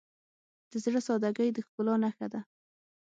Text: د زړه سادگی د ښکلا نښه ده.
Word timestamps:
د 0.69 0.71
زړه 0.83 0.99
سادگی 1.07 1.49
د 1.53 1.57
ښکلا 1.67 1.95
نښه 2.03 2.27
ده. 2.33 2.41